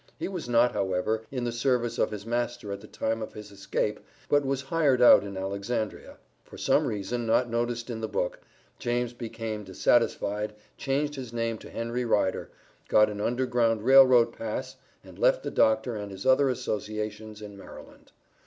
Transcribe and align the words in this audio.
He 0.17 0.27
was 0.27 0.49
not, 0.49 0.71
however, 0.71 1.25
in 1.29 1.43
the 1.43 1.51
service 1.51 1.99
of 1.99 2.09
his 2.09 2.25
master 2.25 2.71
at 2.71 2.81
the 2.81 2.87
time 2.87 3.21
of 3.21 3.33
his 3.33 3.51
escape 3.51 3.99
but 4.29 4.43
was 4.43 4.63
hired 4.63 4.99
out 4.99 5.23
in 5.23 5.37
Alexandria. 5.37 6.17
For 6.43 6.57
some 6.57 6.87
reason, 6.87 7.27
not 7.27 7.51
noticed 7.51 7.87
in 7.87 8.01
the 8.01 8.07
book, 8.07 8.39
James 8.79 9.13
became 9.13 9.63
dissatisfied, 9.63 10.55
changed 10.75 11.13
his 11.13 11.31
name 11.33 11.59
to 11.59 11.69
Henry 11.69 12.03
Rider, 12.03 12.49
got 12.87 13.11
an 13.11 13.21
Underground 13.21 13.83
Rail 13.83 14.03
Road 14.03 14.33
pass 14.35 14.77
and 15.03 15.19
left 15.19 15.43
the 15.43 15.51
Dr. 15.51 15.95
and 15.95 16.11
his 16.11 16.25
other 16.25 16.49
associations 16.49 17.39
in 17.39 17.55
Maryland. 17.55 18.11